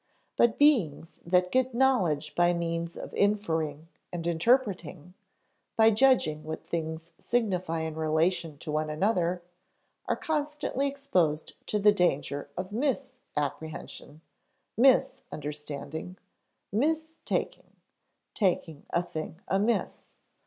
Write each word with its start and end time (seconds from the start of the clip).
But 0.35 0.57
beings 0.57 1.19
that 1.27 1.51
get 1.51 1.75
knowledge 1.75 2.33
by 2.33 2.55
means 2.55 2.97
of 2.97 3.13
inferring 3.13 3.87
and 4.11 4.25
interpreting, 4.25 5.13
by 5.77 5.91
judging 5.91 6.43
what 6.43 6.65
things 6.65 7.11
signify 7.19 7.81
in 7.81 7.93
relation 7.93 8.57
to 8.57 8.71
one 8.71 8.89
another, 8.89 9.43
are 10.07 10.15
constantly 10.15 10.87
exposed 10.87 11.53
to 11.67 11.77
the 11.77 11.91
danger 11.91 12.49
of 12.57 12.71
mis 12.71 13.19
apprehension, 13.37 14.21
mis 14.75 15.21
understanding, 15.31 16.17
mis 16.71 17.19
taking 17.23 17.73
taking 18.33 18.87
a 18.89 19.03
thing 19.03 19.39
amiss. 19.47 20.15